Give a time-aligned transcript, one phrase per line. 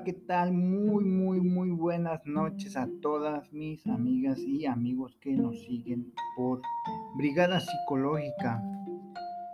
[0.00, 0.52] ¿qué tal?
[0.52, 6.62] Muy, muy, muy buenas noches a todas mis amigas y amigos que nos siguen por
[7.16, 8.62] Brigada Psicológica.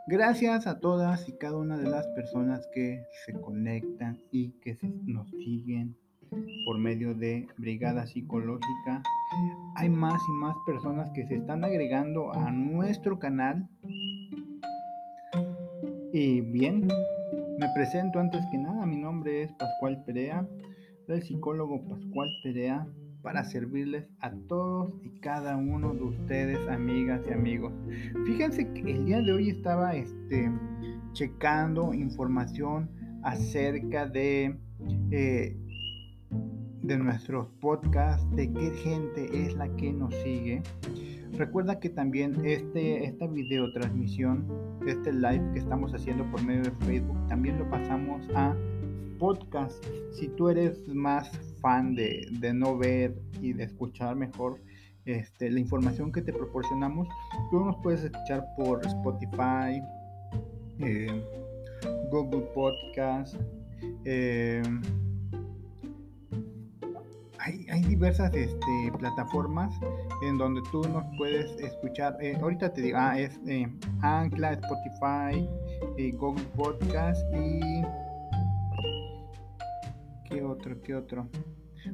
[0.06, 5.28] Gracias a todas y cada una de las personas que se conectan y que nos
[5.28, 5.96] siguen
[6.66, 9.02] por medio de Brigada Psicológica.
[9.74, 13.68] Hay más y más personas que se están agregando a nuestro canal.
[16.12, 16.86] Y bien,
[17.58, 18.97] me presento antes que nada, mi
[19.28, 20.46] es Pascual Perea,
[21.08, 22.86] el psicólogo Pascual Perea,
[23.22, 27.72] para servirles a todos y cada uno de ustedes, amigas y amigos.
[28.24, 30.50] Fíjense que el día de hoy estaba este,
[31.12, 32.88] checando información
[33.22, 34.56] acerca de,
[35.10, 35.56] eh,
[36.82, 40.62] de nuestros podcasts, de qué gente es la que nos sigue.
[41.32, 44.46] Recuerda que también este, esta video transmisión,
[44.86, 48.56] este live que estamos haciendo por medio de Facebook, también lo pasamos a
[49.18, 49.84] podcast.
[50.12, 51.30] Si tú eres más
[51.60, 54.60] fan de, no ver y de escuchar mejor
[55.04, 57.08] este, la información que te proporcionamos,
[57.50, 59.82] tú nos puedes escuchar por Spotify,
[60.80, 61.22] eh,
[62.10, 63.36] Google Podcast.
[64.04, 64.62] Eh,
[67.38, 69.74] hay, diversas este, plataformas
[70.22, 72.16] en donde tú nos puedes escuchar.
[72.20, 73.40] Eh, ahorita te digo, ah, es
[74.02, 75.48] Ancla, Spotify,
[76.18, 78.07] Google Podcast y.
[80.28, 80.80] ¿Qué otro?
[80.82, 81.28] ¿Qué otro?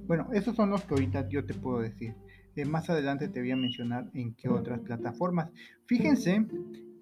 [0.06, 2.14] Bueno, esos son los que ahorita yo te puedo decir.
[2.66, 5.50] más adelante te voy a mencionar en qué otras plataformas.
[5.86, 6.46] Fíjense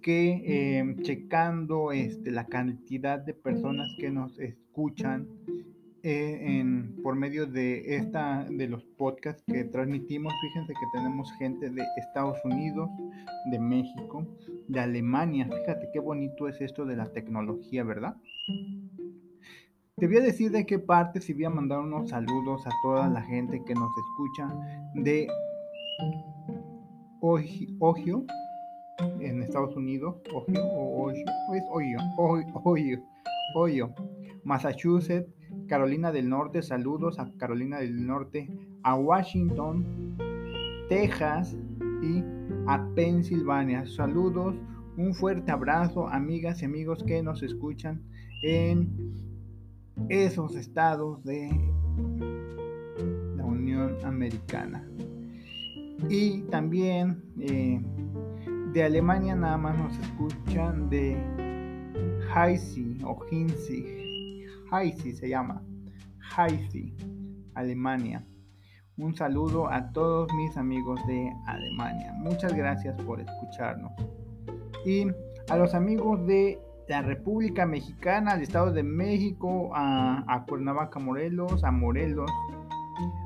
[0.02, 5.28] que em, checando este, la cantidad de personas que nos escuchan
[6.04, 6.64] eh,
[7.02, 12.38] por medio de esta de los podcasts que transmitimos fíjense que tenemos gente de Estados
[12.44, 12.90] Unidos
[13.52, 14.26] de México
[14.66, 18.16] de Alemania fíjate qué bonito es esto de la tecnología verdad
[20.02, 23.08] te voy a decir de qué parte si voy a mandar unos saludos a toda
[23.08, 24.52] la gente que nos escucha
[24.94, 25.28] de
[27.20, 28.24] Ohio
[29.20, 31.98] en Estados Unidos Ohio Ohio es Ohio
[32.64, 33.00] Ohio
[33.54, 33.94] Ohio
[34.42, 35.32] Massachusetts
[35.68, 38.50] Carolina del Norte, saludos a Carolina del Norte,
[38.82, 40.16] a Washington,
[40.88, 41.56] Texas
[42.02, 42.24] y
[42.66, 43.86] a Pensilvania.
[43.86, 44.56] Saludos,
[44.96, 48.02] un fuerte abrazo, amigas y amigos que nos escuchan
[48.42, 49.22] en
[50.08, 51.48] esos estados de
[53.36, 54.88] la Unión Americana.
[56.08, 57.80] Y también eh,
[58.72, 61.16] de Alemania nada más nos escuchan de
[62.34, 64.02] Heisi o Hinzig
[64.72, 65.62] Heisi se llama.
[66.36, 66.94] Heisi,
[67.54, 68.24] Alemania.
[68.96, 72.12] Un saludo a todos mis amigos de Alemania.
[72.14, 73.92] Muchas gracias por escucharnos.
[74.86, 75.06] Y
[75.50, 76.58] a los amigos de
[76.92, 82.30] la República Mexicana, al Estado de México, a, Cuernavaca, Morelos, a Morelos,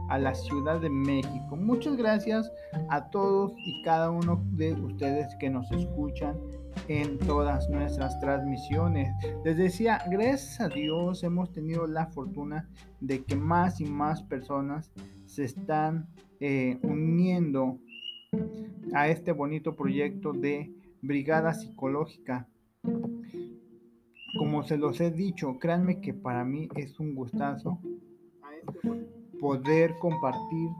[0.08, 1.56] a la Ciudad de México.
[1.56, 2.48] Muchas gracias
[2.90, 6.38] a todos y cada uno de ustedes que nos escuchan
[6.86, 9.12] en todas nuestras transmisiones.
[9.44, 12.68] Les decía, gracias a Dios hemos tenido la fortuna
[13.00, 14.92] de que más y más personas
[15.24, 16.06] se están
[16.38, 17.80] eh, uniendo
[18.94, 20.72] a este bonito proyecto de
[21.02, 22.46] Brigada Psicológica.
[24.38, 27.80] Como se los he dicho, créanme que para mí es un gustazo
[29.40, 30.70] poder compartir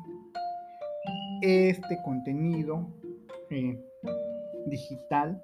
[1.43, 2.89] este contenido
[3.51, 3.79] eh,
[4.67, 5.41] digital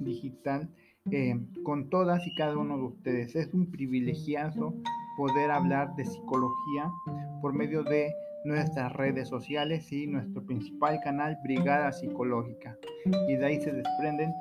[0.00, 0.68] digital
[1.10, 3.34] eh, con todas y cada uno de ustedes.
[3.34, 4.74] Es un privilegiado
[5.16, 6.90] poder hablar de psicología
[7.40, 8.12] por medio de
[8.44, 12.76] nuestras redes sociales y nuestro principal canal Brigada Psicológica.
[13.28, 14.32] Y de ahí se desprenden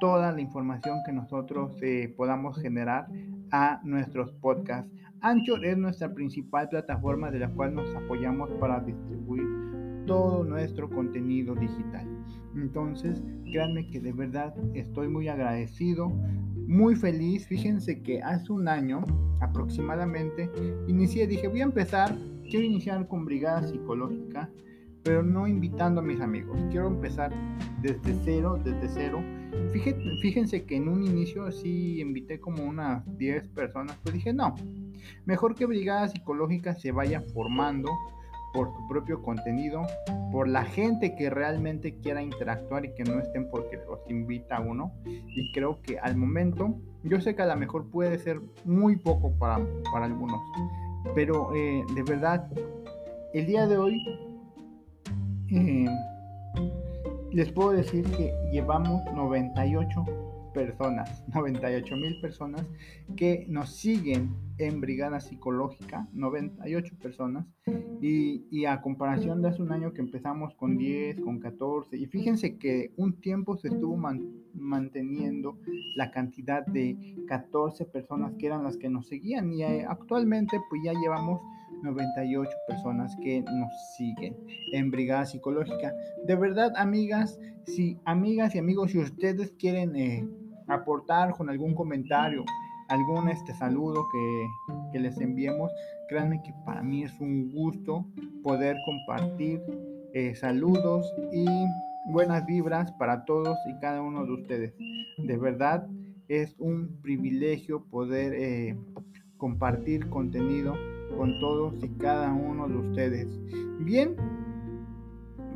[0.00, 3.06] toda la información que nosotros eh, podamos generar
[3.50, 4.90] a nuestros podcasts.
[5.20, 9.44] Anchor es nuestra principal plataforma de la cual nos apoyamos para distribuir
[10.06, 12.06] todo nuestro contenido digital.
[12.54, 16.08] Entonces, créanme que de verdad estoy muy agradecido,
[16.66, 17.46] muy feliz.
[17.46, 19.04] Fíjense que hace un año
[19.40, 20.50] aproximadamente
[20.86, 22.16] inicié, dije, voy a empezar,
[22.48, 24.50] quiero iniciar con brigada psicológica,
[25.02, 26.58] pero no invitando a mis amigos.
[26.70, 27.32] Quiero empezar
[27.82, 29.22] desde cero, desde cero.
[30.20, 34.54] Fíjense, que en un inicio sí invité como unas 10 personas, pues dije, no,
[35.24, 37.90] mejor que brigada psicológica se vaya formando
[38.52, 39.86] por su propio contenido,
[40.32, 44.92] por la gente que realmente quiera interactuar y que no estén porque los invita uno.
[45.04, 49.32] Y creo que al momento, yo sé que a lo mejor puede ser muy poco
[49.38, 50.40] para, para algunos,
[51.14, 52.50] pero eh, de verdad,
[53.34, 53.98] el día de hoy,
[55.50, 55.86] eh,
[57.32, 60.04] les puedo decir que llevamos 98
[60.48, 62.66] personas, 98 mil personas
[63.16, 67.46] que nos siguen en Brigada Psicológica, 98 personas,
[68.00, 72.56] y, a comparación de hace un año que empezamos con 10, con 14, y fíjense
[72.58, 73.96] que un tiempo se estuvo
[74.54, 75.58] manteniendo
[75.96, 80.82] la cantidad de 14 personas que eran las que nos seguían, y eh, actualmente pues
[80.84, 81.40] ya llevamos
[81.82, 84.36] 98 personas que nos siguen
[84.72, 85.94] en Brigada Psicológica.
[86.26, 90.26] De verdad, amigas, si amigas y amigos, si ustedes quieren eh,
[90.66, 92.44] aportar con algún comentario,
[92.88, 95.70] algún este saludo que, les enviemos,
[96.08, 98.04] créanme que para mí es un gusto
[98.42, 99.62] poder compartir
[100.14, 101.46] eh, saludos y
[102.10, 104.74] buenas vibras para todos y cada uno de ustedes.
[105.18, 105.86] De verdad
[106.28, 108.76] es un privilegio poder eh,
[109.36, 110.74] compartir contenido
[111.16, 113.28] con todos y cada uno de ustedes.
[113.80, 114.16] Bien,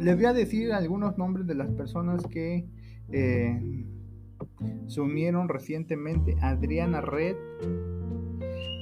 [0.01, 2.67] les voy a decir algunos nombres de las personas que
[3.11, 3.85] eh,
[4.87, 6.37] se unieron recientemente.
[6.41, 7.37] Adriana Red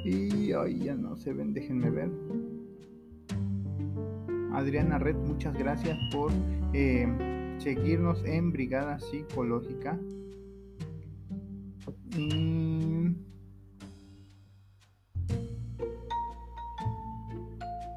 [0.05, 2.11] y ay, ya no se ven, déjenme ver.
[4.53, 6.33] Adriana Red, muchas gracias por
[6.73, 7.07] eh,
[7.59, 9.99] seguirnos en Brigada Psicológica.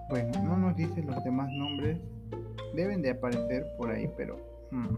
[0.09, 1.99] Bueno, no nos dice los demás nombres.
[2.73, 4.37] Deben de aparecer por ahí, pero
[4.71, 4.95] hmm,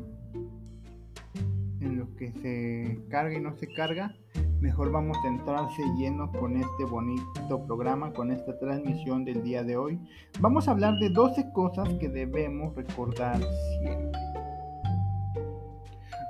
[1.82, 4.16] en lo que se carga y no se carga,
[4.60, 9.78] mejor vamos a entrarse lleno con este bonito programa, con esta transmisión del día de
[9.78, 10.00] hoy.
[10.40, 13.40] Vamos a hablar de 12 cosas que debemos recordar
[13.80, 14.20] siempre.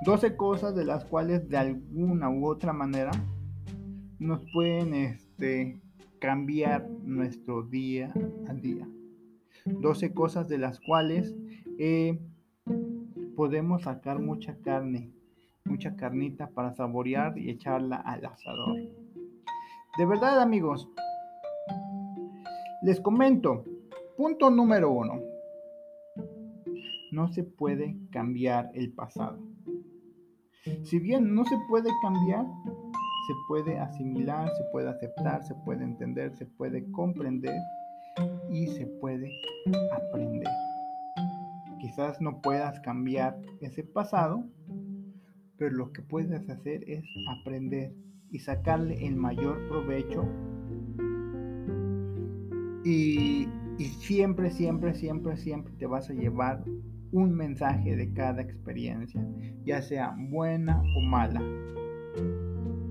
[0.06, 3.12] 12 cosas de las cuales de alguna u otra manera
[4.20, 5.82] nos pueden este,
[6.20, 8.14] cambiar nuestro día
[8.48, 8.88] a día.
[9.66, 11.36] 12 cosas de las cuales
[11.80, 12.20] eh,
[13.36, 15.12] podemos sacar mucha carne,
[15.66, 18.78] mucha carnita para saborear y echarla al asador.
[19.98, 20.88] De verdad amigos,
[22.84, 23.66] les comento,
[24.18, 25.20] punto número uno,
[27.12, 29.40] no se puede cambiar el pasado.
[30.84, 32.46] Si bien no se puede cambiar,
[33.28, 37.56] se puede asimilar, se puede aceptar, se puede entender, se puede comprender
[38.50, 39.32] y se puede
[39.92, 40.48] aprender.
[41.80, 44.44] Quizás no puedas cambiar ese pasado,
[45.58, 47.04] pero lo que puedes hacer es
[47.40, 47.94] aprender
[48.32, 50.28] y sacarle el mayor provecho
[52.84, 53.48] y,
[53.80, 56.64] y, siempre, siempre, siempre, siempre te vas a llevar
[57.12, 59.26] un mensaje de cada experiencia,
[59.64, 61.42] ya sea buena o mala.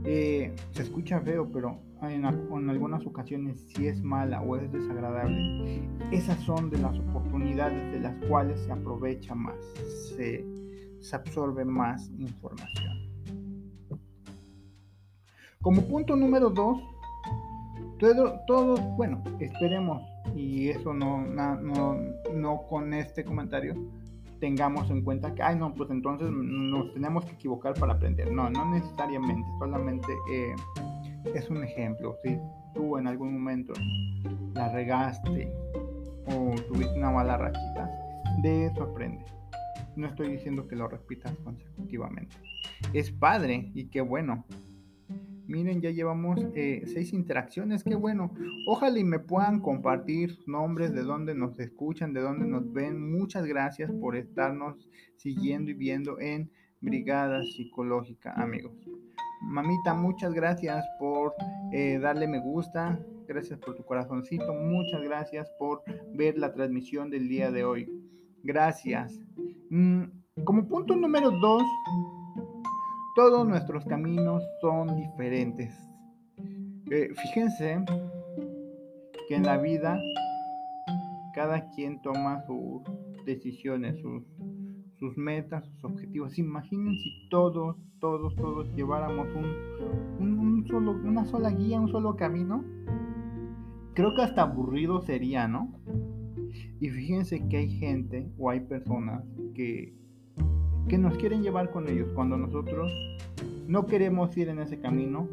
[0.05, 1.79] Eh, se escucha feo, pero
[2.11, 8.01] en, algunas ocasiones si es mala o es desagradable, esas son de las oportunidades de
[8.01, 9.56] las cuales se aprovecha más,
[10.17, 10.45] se,
[11.12, 12.93] absorbe más información.
[15.61, 16.79] Como punto número dos,
[18.47, 20.03] todos, bueno, esperemos,
[20.35, 21.97] y eso no, no,
[22.35, 23.75] no con este comentario,
[24.45, 28.31] tengamos en cuenta que, ay, no, pues entonces nos tenemos que equivocar para aprender.
[28.31, 30.55] No, no necesariamente, solamente eh,
[31.35, 32.17] es un ejemplo.
[32.23, 32.38] Si
[32.75, 33.73] tú en algún momento
[34.55, 35.53] la regaste
[36.26, 37.91] o tuviste una mala rachita,
[38.43, 39.25] de eso aprende.
[39.97, 42.37] No estoy diciendo que lo repitas consecutivamente.
[42.93, 44.44] Es padre y qué bueno
[45.47, 48.33] Miren, ya llevamos eh, seis interacciones, qué bueno.
[48.66, 53.12] Ojalá y me puedan compartir nombres de dónde nos escuchan, de dónde nos ven.
[53.12, 56.50] Muchas gracias por estarnos siguiendo y viendo en
[56.81, 58.73] Brigada Psicológica, amigos.
[59.43, 61.35] Mamita, muchas gracias por
[61.73, 62.99] eh, darle me gusta.
[63.26, 64.53] Gracias por tu corazoncito.
[64.55, 65.83] Muchas gracias por
[66.14, 67.88] ver la transmisión del día de hoy.
[68.43, 69.21] Gracias.
[69.71, 70.05] Mm,
[70.45, 71.62] como punto número dos,
[73.14, 75.75] todos nuestros caminos son diferentes.
[76.91, 77.83] Eh, fíjense
[79.29, 79.99] que en la vida
[81.35, 82.83] cada quien toma sus
[83.25, 84.23] decisiones, sus,
[85.17, 86.39] metas, sus objetivos.
[86.39, 89.29] Imaginen si todos, todos, todos lleváramos
[90.19, 92.65] un, solo, una sola guía, un solo camino.
[93.95, 95.73] Creo que hasta aburrido sería, ¿no?
[96.81, 99.25] Y fíjense que hay gente o hay personas
[99.55, 99.95] que
[100.89, 102.93] que nos quieren llevar con ellos cuando nosotros
[103.67, 105.29] no queremos ir en ese camino.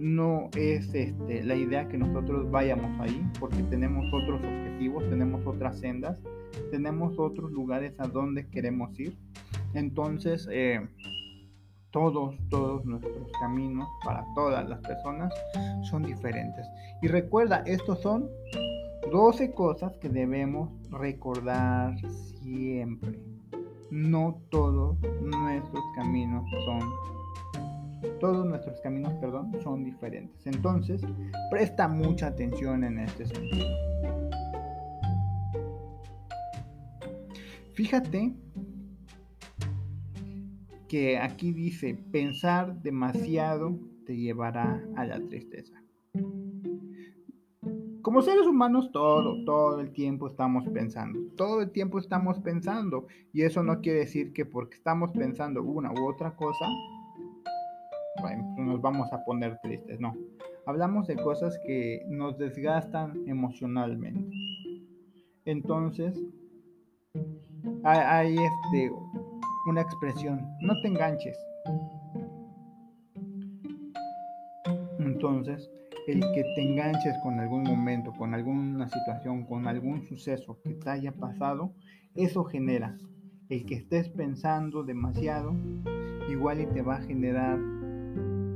[0.00, 5.78] No es este, la idea que nosotros vayamos ahí porque tenemos otros objetivos, tenemos otras
[5.78, 6.18] sendas,
[6.70, 9.14] tenemos otros lugares a donde queremos ir.
[9.74, 10.80] Entonces, eh,
[11.90, 15.34] todos, todos nuestros caminos para todas las personas
[15.82, 16.66] son diferentes.
[17.02, 18.30] Y recuerda, estos son
[19.12, 21.94] 12 cosas que debemos recordar
[22.42, 23.18] siempre
[23.90, 27.19] no todos nuestros caminos son
[28.20, 30.46] todos nuestros caminos, perdón, son diferentes.
[30.46, 31.02] Entonces,
[31.50, 33.66] presta mucha atención en este sentido.
[37.72, 38.34] Fíjate
[40.88, 45.80] que aquí dice, pensar demasiado te llevará a la tristeza.
[48.02, 51.20] Como seres humanos, todo, todo el tiempo estamos pensando.
[51.36, 53.06] Todo el tiempo estamos pensando.
[53.32, 56.64] Y eso no quiere decir que porque estamos pensando una u otra cosa,
[58.56, 60.00] nos vamos a poner tristes.
[60.00, 60.14] No.
[60.66, 64.30] Hablamos de cosas que nos desgastan emocionalmente.
[65.44, 66.18] Entonces,
[67.82, 68.92] hay, este,
[69.66, 71.36] una expresión, no te enganches.
[74.98, 75.70] Entonces,
[76.06, 80.90] el que te enganches con algún momento, con alguna situación, con algún suceso que te
[80.90, 81.72] haya pasado,
[82.14, 82.96] eso genera.
[83.48, 85.54] El que estés pensando demasiado,
[86.30, 87.58] igual y te va a generar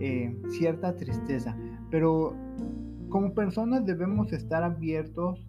[0.05, 1.57] eh, cierta tristeza.
[1.91, 2.37] Pero
[3.09, 5.49] como personas debemos estar abiertos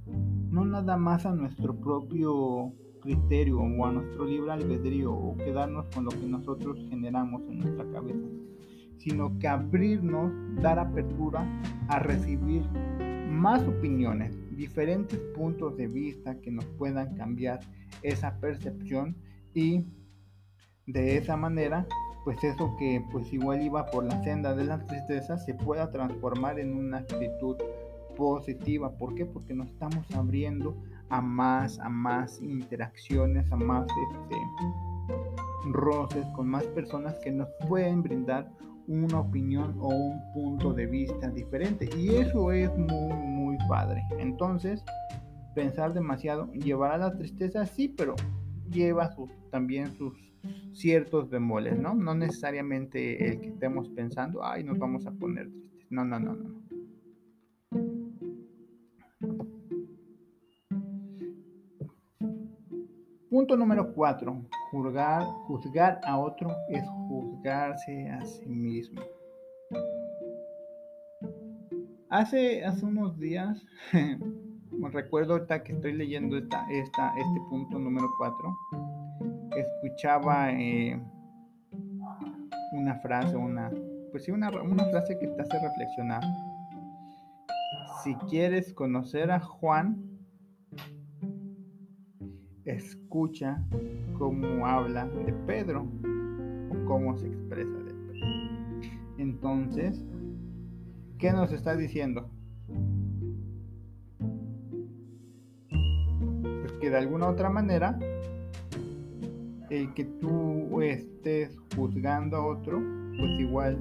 [0.49, 2.71] no nada más a nuestro propio
[3.01, 7.85] criterio o a nuestro libre albedrío o quedarnos con lo que nosotros generamos en nuestra
[7.91, 8.27] cabeza,
[8.97, 10.31] sino que abrirnos,
[10.61, 11.45] dar apertura
[11.89, 12.63] a recibir
[13.29, 17.59] más opiniones, diferentes puntos de vista que nos puedan cambiar
[18.03, 19.17] esa percepción
[19.53, 19.83] y
[20.87, 21.85] de esa manera
[22.25, 26.59] pues eso que pues igual iba por la senda de la tristeza se pueda transformar
[26.59, 27.55] en una actitud
[28.17, 28.91] positiva.
[28.97, 29.27] ¿Por qué?
[29.27, 30.75] Porque nos estamos abriendo
[31.09, 34.35] a más, a más interacciones, a más este,
[35.71, 38.49] roces con más personas que nos pueden brindar
[38.87, 41.87] una opinión o un punto de vista diferente.
[41.95, 44.03] Y eso es muy, muy padre.
[44.17, 44.83] Entonces,
[45.53, 48.15] pensar demasiado llevará la tristeza, sí, pero
[48.71, 50.34] lleva sus, también sus
[50.73, 51.93] ciertos bemoles, ¿no?
[51.95, 55.91] No necesariamente el que estemos pensando, ay, nos vamos a poner tristes.
[55.91, 56.65] No, no, no, no.
[63.29, 64.45] Punto número cuatro.
[64.71, 69.01] Juzgar, juzgar a otro es juzgarse a sí mismo.
[72.09, 73.61] Hace, hace unos días,
[74.93, 78.57] recuerdo ahorita que estoy leyendo esta, esta, este punto número cuatro,
[79.55, 80.99] escuchaba eh,
[82.73, 83.71] una frase, una,
[84.11, 86.23] pues sí, una, una frase que te hace reflexionar.
[88.03, 90.03] Si quieres conocer a Juan,
[92.65, 93.63] escucha
[94.17, 95.87] cómo habla de Pedro
[96.69, 98.29] o cómo se expresa de Pedro.
[99.17, 100.03] Entonces,
[101.17, 102.29] ¿qué nos está diciendo?
[106.61, 107.97] Pues que de alguna otra manera,
[109.75, 112.81] el que tú estés juzgando a otro,
[113.17, 113.77] pues igual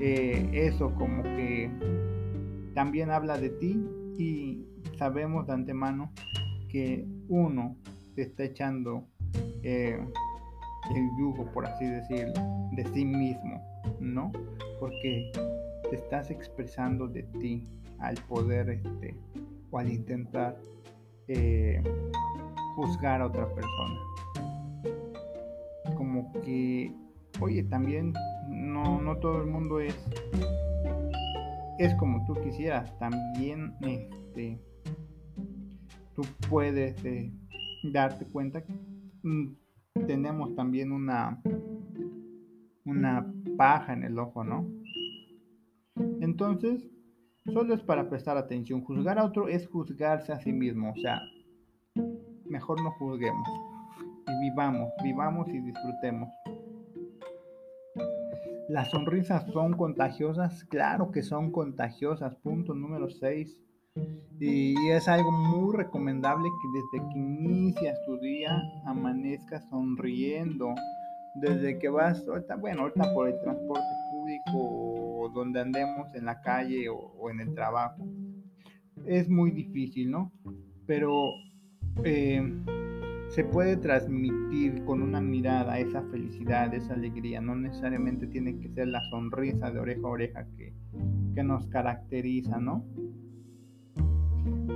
[0.00, 1.70] eh, eso como que
[2.74, 3.84] también habla de ti
[4.18, 4.64] y
[4.98, 6.12] sabemos de antemano
[6.68, 7.76] que uno
[8.16, 9.04] está echando
[9.62, 9.98] eh,
[10.94, 12.34] el yugo, por así decirlo,
[12.72, 13.62] de sí mismo,
[14.00, 14.32] ¿no?
[14.80, 15.30] Porque
[15.90, 17.66] te estás expresando de ti
[17.98, 19.16] al poder este,
[19.70, 20.56] o al intentar
[21.28, 21.82] eh,
[22.76, 24.00] juzgar a otra persona.
[26.44, 26.92] Que,
[27.40, 28.12] oye, también
[28.48, 29.96] no, no todo el mundo es,
[31.78, 34.60] es como tú quisieras, también este,
[36.14, 37.32] tú puedes eh,
[37.92, 38.72] darte cuenta que
[39.22, 39.54] mm,
[40.06, 41.40] tenemos también una,
[42.84, 44.66] una paja en el ojo, ¿no?
[46.20, 46.88] Entonces,
[47.44, 48.82] solo es para prestar atención.
[48.82, 51.20] Juzgar a otro es juzgarse a sí mismo, o sea,
[52.46, 53.48] mejor no juzguemos
[54.28, 56.28] y vivamos, vivamos y disfrutemos.
[58.68, 62.34] Las sonrisas son contagiosas, claro que son contagiosas.
[62.36, 63.58] Punto número 6.
[64.40, 70.74] Y es algo muy recomendable que desde que inicias tu día amanezcas sonriendo.
[71.36, 76.40] Desde que vas, ahorita, bueno, ahorita por el transporte público o donde andemos en la
[76.42, 78.06] calle o, en el trabajo.
[79.06, 80.30] Es muy difícil, ¿no?
[80.86, 81.30] Pero
[82.04, 82.42] eh,
[83.28, 87.40] se puede transmitir con una mirada esa felicidad, esa alegría.
[87.40, 90.72] No necesariamente tiene que ser la sonrisa de oreja a oreja que,
[91.34, 92.84] que nos caracteriza, ¿no?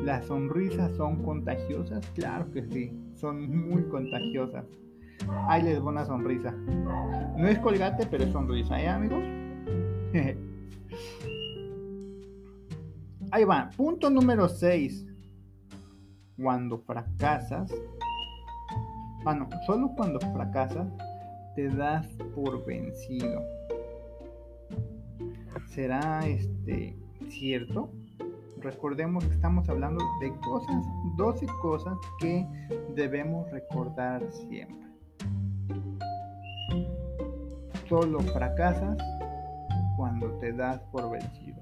[0.05, 2.05] ¿Las sonrisas son contagiosas?
[2.15, 4.67] Claro que sí, son muy contagiosas.
[5.49, 6.53] Ahí les una sonrisa.
[6.53, 9.23] No es colgate, pero es sonrisa, ¿eh, amigos?
[13.31, 13.71] Ahí va.
[13.77, 15.07] Punto número 6.
[16.37, 17.73] Cuando fracasas,
[19.25, 20.89] ah no, solo cuando fracasas
[21.55, 23.43] te das por vencido.
[25.67, 26.97] ¿Será este
[27.29, 27.91] cierto?
[28.61, 30.85] Recordemos que estamos hablando de cosas,
[31.17, 32.47] 12 cosas que
[32.95, 34.87] debemos recordar siempre.
[37.89, 38.97] Solo fracasas
[39.97, 41.61] cuando te das por vencido.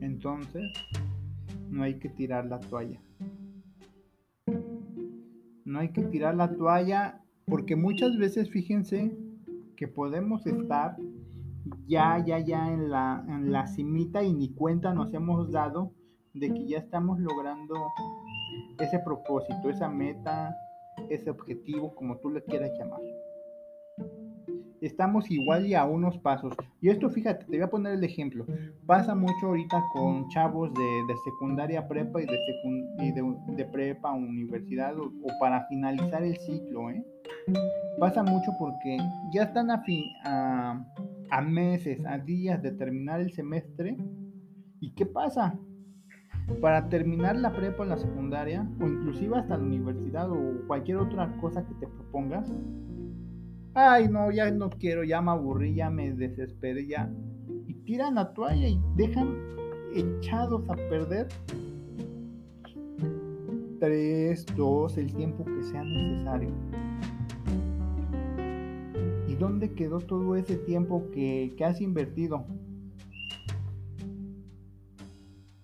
[0.00, 0.72] Entonces,
[1.70, 3.00] no hay que tirar la toalla.
[5.68, 9.14] No hay que tirar la toalla porque muchas veces, fíjense,
[9.76, 10.96] que podemos estar
[11.86, 15.92] ya, ya, ya en la, en la cimita y ni cuenta nos hemos dado
[16.32, 17.74] de que ya estamos logrando
[18.78, 20.56] ese propósito, esa meta,
[21.10, 23.00] ese objetivo, como tú le quieras llamar.
[24.80, 26.54] Estamos igual y a unos pasos.
[26.80, 28.46] Y esto, fíjate, te voy a poner el ejemplo.
[28.86, 35.66] Pasa mucho ahorita con chavos de, secundaria prepa y de, de, prepa universidad o, para
[35.66, 36.90] finalizar el ciclo.
[36.90, 37.04] ¿eh?
[37.98, 38.98] Pasa mucho porque
[39.32, 40.84] ya están a, fin, a,
[41.30, 43.96] a meses, a días de terminar el semestre.
[44.80, 45.58] ¿Y qué pasa?
[46.60, 51.36] Para terminar la prepa o la secundaria, o inclusive hasta la universidad o cualquier otra
[51.40, 52.50] cosa que te propongas,
[53.78, 57.10] ay no, ya no quiero, ya me aburrí, ya me desesperé, ya.
[57.66, 59.36] Y tiran la toalla y dejan
[59.94, 61.28] echados a perder
[63.80, 66.50] tres, dos, el tiempo que sea necesario
[69.38, 72.44] dónde quedó todo ese tiempo que, has invertido?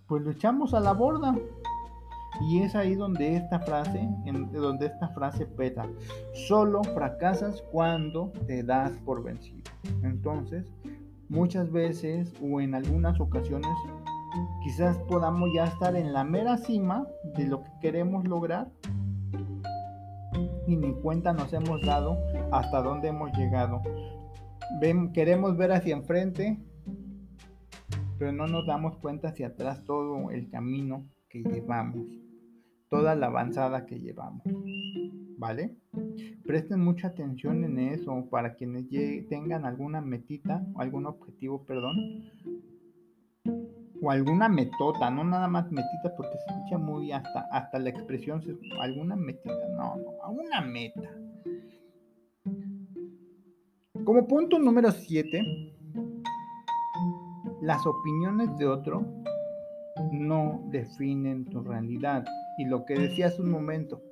[0.06, 1.34] Pues lo echamos a la borda.
[2.46, 4.08] Y es ahí donde esta frase,
[4.52, 5.88] donde esta frase peta.
[6.46, 9.62] Solo fracasas cuando te das por vencido.
[10.02, 10.70] Entonces,
[11.28, 13.70] muchas veces o en algunas ocasiones,
[14.62, 18.70] quizás podamos ya estar en la mera cima de lo que queremos lograr
[20.66, 22.18] y ni cuenta nos hemos dado
[22.50, 23.82] hasta dónde hemos llegado.
[25.12, 26.58] queremos ver hacia enfrente,
[28.18, 32.06] pero no nos damos cuenta hacia atrás todo el camino que llevamos,
[32.94, 34.42] toda la avanzada que llevamos.
[35.36, 35.74] ¿Vale?
[36.46, 38.88] Presten mucha atención en eso para quienes
[39.28, 41.96] tengan alguna metita, o algún objetivo, perdón,
[44.00, 48.40] o alguna metota, no nada más metita porque se escucha muy hasta, hasta la expresión,
[48.80, 51.10] alguna metita, no, no, una meta.
[54.04, 55.42] Como punto número 7,
[57.60, 59.04] las opiniones de otro
[60.12, 62.24] no definen tu realidad.
[62.58, 64.02] Y lo que decía hace un momento,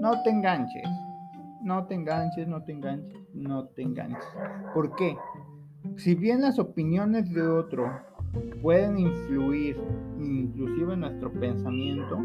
[0.00, 0.88] no te enganches,
[1.62, 4.24] no te enganches, no te enganches, no te enganches.
[4.74, 5.16] ¿Por qué?
[5.96, 7.90] Si bien las opiniones de otro
[8.62, 9.76] pueden influir
[10.20, 12.18] inclusive en nuestro pensamiento,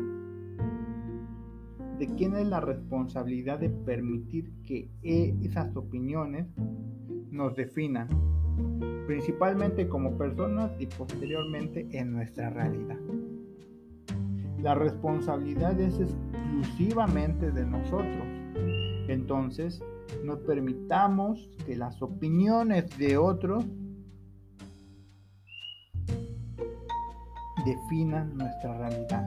[1.99, 6.45] de quién es la responsabilidad de permitir que e, esas opiniones
[7.31, 8.07] nos definan,
[9.07, 12.97] principalmente como personas y posteriormente en nuestra realidad.
[14.67, 18.27] La responsabilidad es exclusivamente de nosotros.
[19.07, 19.81] Entonces,
[20.25, 23.65] no permitamos que las opiniones de otros
[27.65, 29.25] definan nuestra realidad.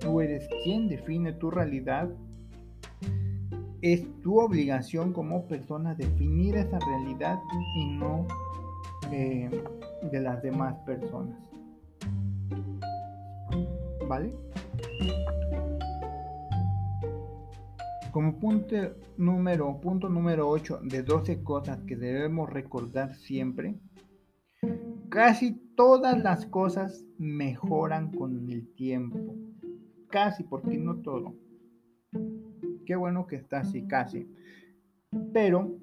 [0.00, 2.10] Tú eres quien define tu realidad.
[3.80, 7.40] Es tu obligación como persona definir esa realidad
[7.74, 8.26] y no
[9.10, 9.48] eh,
[10.12, 11.49] de las demás personas.
[14.08, 14.32] ¿Vale?
[18.12, 18.76] Como punto
[19.16, 23.78] número, punto número 8 de 12 cosas que debemos recordar siempre,
[25.10, 29.18] Casi todas las cosas mejoran con el tiempo.
[30.08, 31.34] Casi, porque no todo.
[32.86, 34.32] Qué bueno que está así, casi.
[35.32, 35.76] Pero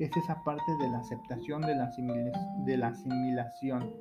[0.00, 1.92] es esa parte de la aceptación de la,
[2.66, 3.94] de la asimilación.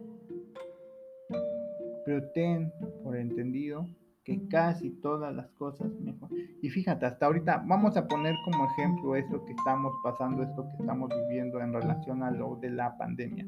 [2.07, 2.71] Pero ten
[3.03, 3.85] por entendido
[4.23, 6.37] que casi todas las cosas mejoran.
[6.61, 10.83] Y fíjate, hasta ahorita vamos a poner como ejemplo esto que estamos pasando, esto que
[10.83, 13.45] estamos viviendo en relación a lo de la pandemia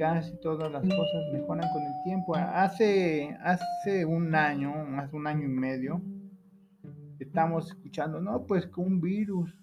[0.00, 2.34] casi todas las cosas mejoran con el tiempo.
[2.34, 6.00] Hace, hace un año, más de un año y medio,
[7.18, 9.54] estamos escuchando, no, pues con un virus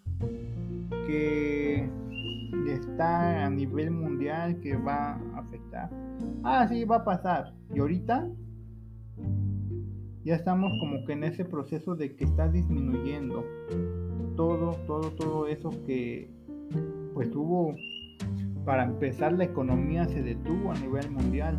[1.08, 1.90] que
[2.68, 5.90] está a nivel mundial que va a afectar.
[6.44, 7.54] Ah, sí, va a pasar.
[7.74, 8.30] Y ahorita
[10.24, 13.46] ya estamos como que en ese proceso de que está disminuyendo
[14.36, 16.30] todo, todo, todo eso que
[17.14, 17.76] pues tuvo
[18.66, 21.58] para empezar, la economía se detuvo a nivel mundial.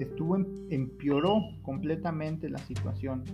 [0.00, 3.24] em, empeoró completamente la situación.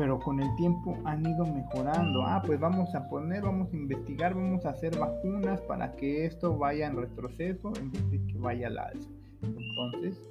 [0.00, 2.22] Pero con el tiempo han ido mejorando.
[2.22, 6.56] Ah, pues vamos a poner, vamos a investigar, vamos a hacer vacunas para que esto
[6.56, 9.10] vaya en retroceso en vez de que vaya al alza.
[9.42, 10.24] Entonces,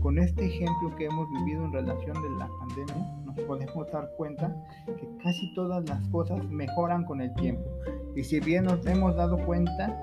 [0.00, 4.54] con este ejemplo que hemos vivido en relación de la pandemia, nos podemos dar cuenta
[4.86, 7.68] que casi todas las cosas mejoran con el tiempo.
[8.14, 9.98] Y si bien nos hemos dado cuenta,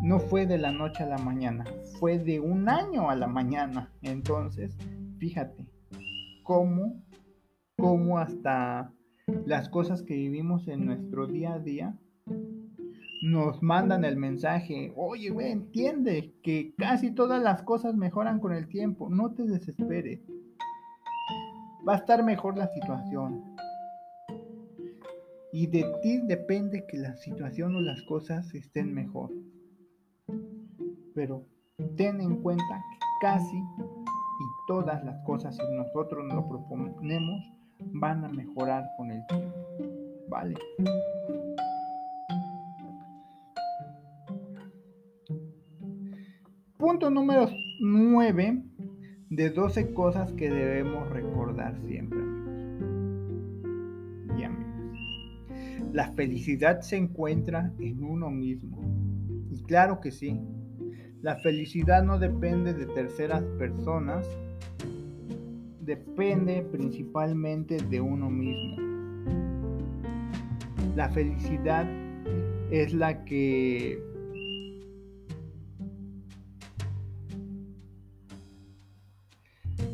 [0.00, 1.66] no fue de la noche a la mañana,
[2.00, 3.92] fue de un año a la mañana.
[4.00, 4.78] Entonces,
[5.18, 5.66] fíjate
[6.42, 7.04] cómo,
[7.84, 8.90] cómo hasta
[9.44, 11.94] las cosas que vivimos en nuestro día a día
[13.22, 18.68] nos mandan el mensaje, oye, güey, entiende que casi todas las cosas mejoran con el
[18.68, 20.20] tiempo, no te desesperes.
[21.86, 23.54] Va a estar mejor la situación.
[25.52, 29.30] Y de ti depende que la situación o las cosas estén mejor.
[31.14, 31.44] Pero
[31.96, 38.24] ten en cuenta que casi y todas las cosas, si nosotros nos lo proponemos, van
[38.24, 39.54] a mejorar con el tiempo.
[40.28, 40.54] ¿Vale?
[46.78, 47.48] Punto número
[47.80, 48.62] 9
[49.30, 52.44] de 12 cosas que debemos recordar siempre, amigos.
[55.94, 58.82] La felicidad se encuentra en uno mismo.
[59.52, 60.40] Y claro que sí.
[61.22, 64.26] La felicidad no depende de terceras personas.
[65.84, 68.76] Depende principalmente de uno mismo.
[70.96, 71.86] La felicidad
[72.70, 74.02] es la que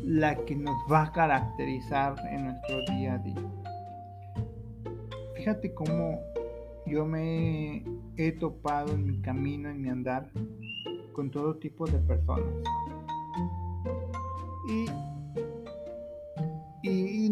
[0.05, 3.51] la que nos va a caracterizar en nuestro día a día.
[5.35, 6.21] Fíjate cómo
[6.85, 7.83] yo me
[8.15, 10.29] he topado en mi camino, en mi andar,
[11.11, 12.45] con todo tipo de personas.
[14.69, 14.85] Y,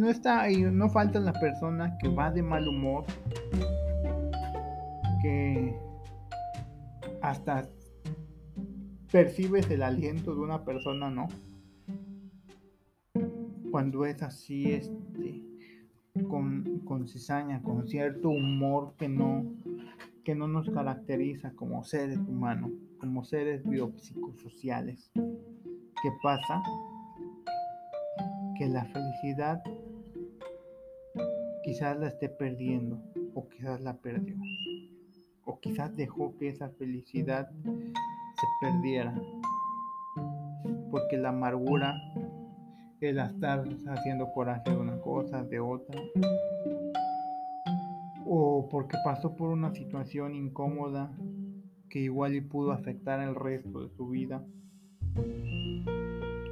[0.09, 3.05] no está, y no falta la persona que va de mal humor,
[5.21, 5.77] que
[7.21, 7.69] hasta
[9.11, 11.27] percibes el aliento de una persona, ¿no?
[13.69, 15.43] cuando es así, este,
[16.27, 19.45] con, con cizaña, con cierto humor que no,
[20.23, 25.11] que no nos caracteriza como seres humanos, como seres biopsicosociales.
[25.13, 26.63] ¿Qué pasa?
[28.57, 29.61] Que la felicidad
[31.63, 33.01] quizás la esté perdiendo
[33.33, 34.35] o quizás la perdió
[35.45, 39.13] o quizás dejó que esa felicidad se perdiera
[40.91, 41.95] porque la amargura
[43.01, 46.01] el estar haciendo coraje de una cosa, de otra,
[48.25, 51.11] o porque pasó por una situación incómoda
[51.89, 54.43] que igual y pudo afectar el resto de su vida.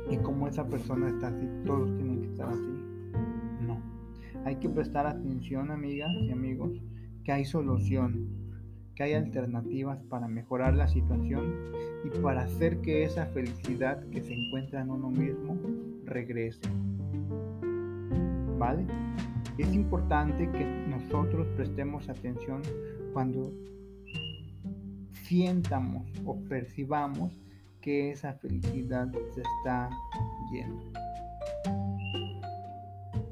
[0.10, 2.87] Y como esa persona está así, todos tienen que estar así.
[4.48, 6.72] Hay que prestar atención, amigas y amigos,
[7.26, 8.30] que hay solución,
[8.96, 11.54] que hay alternativas para mejorar la situación
[12.06, 15.58] y para hacer que esa felicidad que se encuentra en uno mismo
[16.06, 16.62] regrese.
[18.58, 18.88] ¿Vale?
[19.58, 22.62] Es importante que nosotros prestemos atención
[23.12, 23.52] cuando
[25.12, 27.34] sientamos o percibamos
[27.82, 29.90] que esa felicidad se está
[30.54, 30.86] yendo.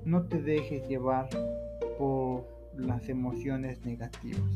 [0.06, 1.28] No te dejes llevar
[1.98, 2.46] por
[2.78, 4.52] las emociones negativas.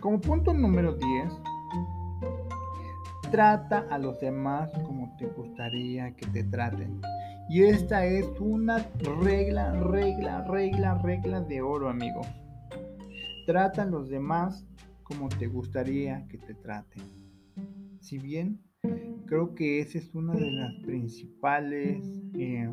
[0.00, 1.32] Como punto número 10,
[3.30, 7.00] Trata a los demás como te gustaría que te traten.
[7.48, 8.86] Y esta es una
[9.20, 12.22] regla, regla, regla, regla de oro, amigo.
[13.44, 14.64] Trata a los demás
[15.02, 17.02] como te gustaría que te traten.
[18.00, 18.60] Si bien
[19.26, 22.72] creo que esa es una de las principales eh,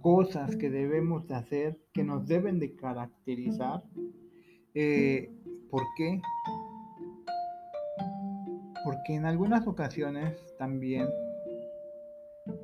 [0.00, 3.82] cosas que debemos de hacer, que nos deben de caracterizar.
[4.74, 5.32] Eh,
[5.70, 6.20] ¿Por qué?
[8.88, 11.06] porque en algunas ocasiones también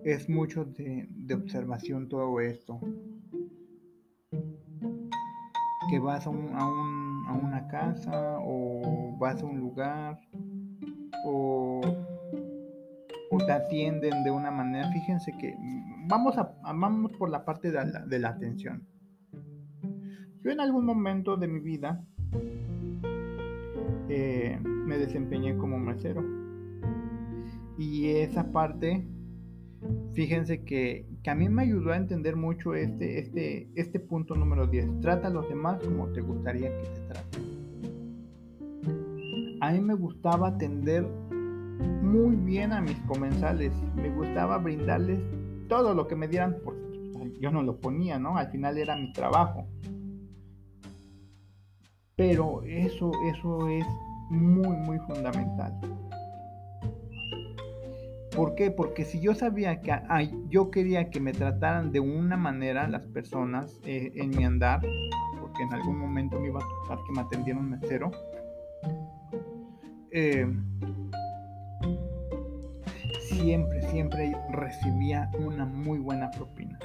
[0.05, 2.81] es mucho de, observación todo esto.
[5.91, 10.19] Que vas a, una casa o vas a un lugar
[11.25, 11.81] o,
[13.47, 14.89] te atienden de una manera.
[14.93, 15.57] Fíjense que
[16.07, 18.87] vamos, a, vamos por la parte de la, atención.
[20.43, 22.05] Yo en algún momento de mi vida
[24.09, 26.23] eh, me desempeñé como mesero.
[27.77, 29.05] Y esa parte,
[30.13, 35.01] fíjense que, a mí me ayudó a entender mucho este, este, este punto número 10.
[35.01, 37.54] Trata a los demás como te gustaría que te traten.
[39.65, 41.07] A mí me gustaba atender
[42.03, 45.21] muy bien a mis comensales, me gustaba brindarles
[45.69, 48.37] todo lo que me dieran, porque yo no lo ponía, ¿no?
[48.37, 49.67] Al final era mi trabajo.
[52.17, 53.87] Pero eso, eso es
[54.31, 55.75] muy, muy fundamental.
[58.37, 58.71] ¿Por qué?
[58.71, 59.93] Porque si yo sabía que
[60.49, 64.81] yo quería que me trataran de una manera las personas eh, en mi andar,
[65.41, 68.11] porque en algún momento me iba a tocar que me atendiera un mesero,
[70.17, 70.47] eh,
[73.19, 76.79] siempre, siempre recibía una muy buena propina.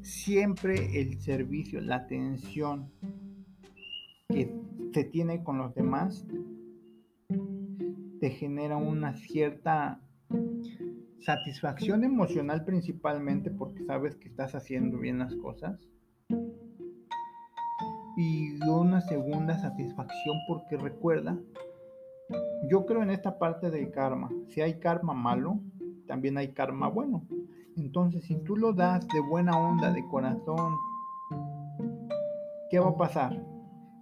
[0.00, 2.92] Siempre el servicio, la atención
[4.28, 4.54] que
[4.94, 6.24] se tiene con los demás
[8.20, 10.00] te genera una cierta
[11.18, 15.80] satisfacción emocional principalmente porque sabes que estás haciendo bien las cosas
[18.20, 21.38] y una segunda satisfacción porque recuerda
[22.68, 24.30] yo creo en esta parte del karma.
[24.48, 25.58] Si hay karma malo,
[26.06, 27.24] también hay karma bueno.
[27.76, 30.76] Entonces, si tú lo das de buena onda, de corazón,
[32.70, 33.42] ¿qué va a pasar?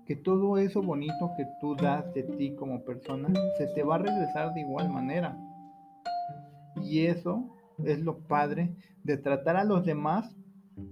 [0.05, 3.99] Que todo eso bonito que tú das de ti como persona se te va a
[3.99, 5.39] regresar de igual manera.
[6.83, 7.45] Y eso
[7.85, 10.37] es lo padre de tratar a los demás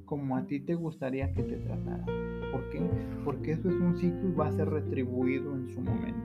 [0.05, 2.36] como a ti te gustaría que te trataran.
[2.57, 2.81] ¿Por qué?
[3.23, 6.19] Porque eso es un ciclo y va a ser retribuido en su momento.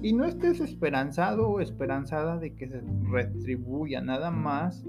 [0.00, 4.82] Y no estés esperanzado o esperanzada de que se retribuya, nada más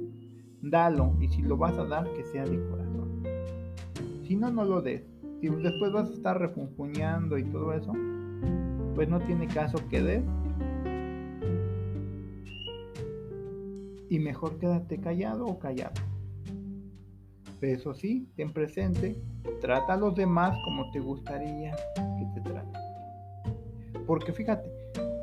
[0.62, 1.18] dalo.
[1.20, 3.24] Y si lo vas a dar, que sea de corazón.
[4.24, 5.04] Si no, no lo des.
[5.42, 7.92] Si después vas a estar refunfuñando y todo eso,
[8.96, 10.24] pues no tiene caso que des.
[14.08, 16.15] Y mejor quédate callado o callado.
[17.66, 19.20] Eso sí, ten presente,
[19.60, 22.82] trata a los demás como te gustaría que te traten.
[24.06, 24.70] Porque fíjate,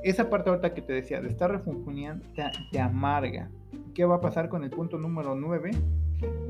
[0.03, 2.27] esa parte ahorita que te decía de estar refunfuñando
[2.73, 3.49] te, amarga.
[3.95, 5.71] ¿Qué va a pasar con el punto número 9?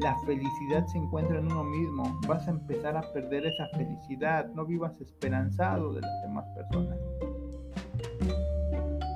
[0.00, 2.18] La felicidad se encuentra en uno mismo.
[2.26, 4.48] Vas a empezar a perder esa felicidad.
[4.55, 6.98] No vivas esperanzado de las demás personas.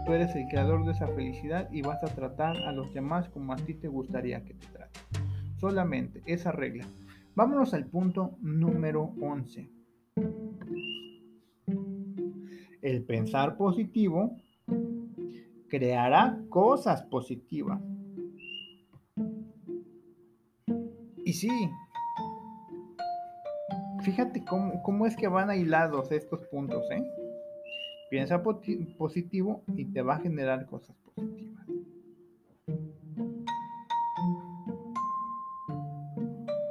[0.05, 3.55] Tú eres el creador de esa felicidad y vas a tratar a los demás como
[3.55, 5.26] a ti te gustaría que te traten.
[5.59, 6.87] Solamente esa regla.
[7.35, 9.77] Vámonos al punto número 11
[12.87, 14.37] el pensar positivo
[15.69, 17.81] creará cosas positivas.
[21.25, 21.51] Y sí,
[24.03, 27.05] fíjate cómo, es que van aislados estos puntos, ¿eh?
[28.09, 28.41] Piensa
[28.97, 31.46] positivo y te va a generar cosas positivas.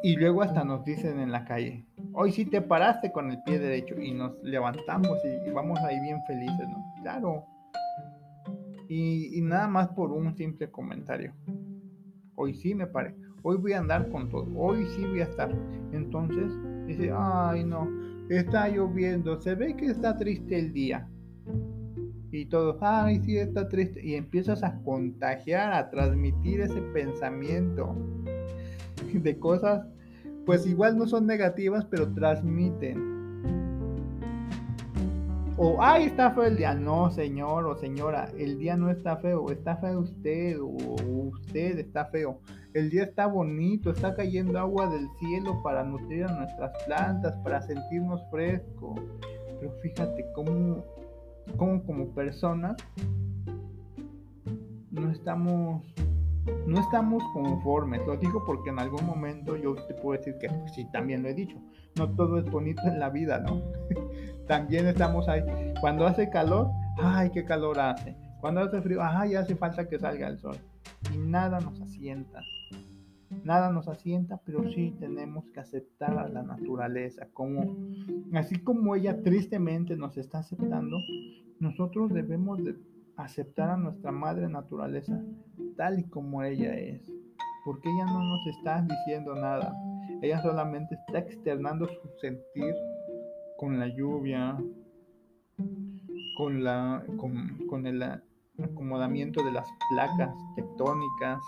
[0.06, 3.58] Y luego hasta nos dicen en la calle, hoy sí te paraste con el pie
[3.58, 6.94] derecho y nos levantamos y, vamos ahí bien felices, ¿no?
[7.02, 7.44] Claro.
[8.88, 11.34] Y, nada más por un simple comentario.
[12.36, 13.16] Hoy sí me paré.
[13.42, 14.48] Hoy voy a andar con todo.
[14.56, 15.52] Hoy sí voy a estar.
[15.92, 16.54] Entonces
[16.86, 17.90] dice, ay no,
[18.30, 19.42] está lloviendo.
[19.42, 21.10] Se ve que está triste el día.
[22.30, 24.06] Y todos, ay sí está triste.
[24.06, 27.96] Y empiezas a contagiar, a transmitir ese pensamiento
[29.14, 29.86] de cosas
[30.46, 33.16] pues igual no son negativas, pero transmiten.
[35.58, 36.76] O, ay, está feo el día.
[36.76, 40.68] No, señor o señora, el día no está feo, está feo usted o
[41.30, 42.40] usted está feo.
[42.74, 47.62] El día está bonito, está cayendo agua del cielo para nutrir a nuestras plantas, para
[47.62, 49.00] sentirnos frescos.
[49.60, 50.84] Pero fíjate cómo,
[51.58, 52.76] cómo como personas
[54.92, 55.95] no estamos
[56.68, 58.06] no estamos conformes.
[58.06, 61.30] Lo digo porque en algún momento yo te puedo decir que pues, sí, también lo
[61.30, 61.58] he dicho.
[61.96, 63.62] No todo es bonito en la vida, ¿no?
[64.48, 65.42] también estamos ahí.
[65.82, 68.16] Cuando hace calor, ay, qué calor hace.
[68.42, 70.58] Cuando hace frío, ay, hace falta que salga el sol.
[71.14, 72.42] Y nada nos asienta.
[73.44, 77.28] Nada nos asienta, pero sí tenemos que aceptar a la naturaleza.
[77.34, 77.76] Como,
[78.34, 80.98] así como ella tristemente nos está aceptando,
[81.60, 82.76] nosotros debemos de
[83.18, 85.22] aceptar a nuestra madre naturaleza
[85.78, 87.02] tal y como ella es,
[87.66, 89.76] porque ella no nos está diciendo nada,
[90.22, 92.74] ella solamente está externando su sentir
[93.58, 94.58] con la lluvia,
[96.38, 98.04] con, la, con, el
[98.62, 101.42] acomodamiento de las placas tectónicas,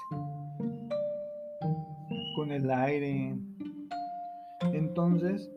[2.36, 3.36] con el aire.
[4.73, 5.49] Entonces,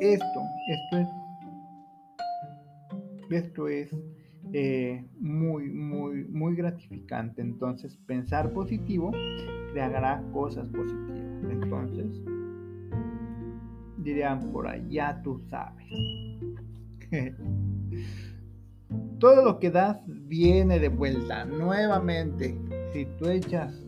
[0.00, 1.08] esto, esto es,
[3.30, 3.90] esto es
[4.52, 7.42] eh, muy, muy, muy gratificante.
[7.42, 9.12] Entonces, pensar positivo
[9.72, 11.50] creará cosas positivas.
[11.50, 12.22] Entonces,
[13.98, 15.86] dirían por allá tú sabes.
[19.18, 21.44] Todo lo que das viene de vuelta.
[21.44, 22.56] Nuevamente,
[22.92, 23.84] si tú echas